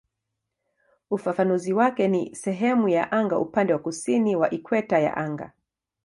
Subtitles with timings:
[1.11, 5.51] Ufafanuzi wake ni "sehemu ya anga upande wa kusini wa ikweta ya anga".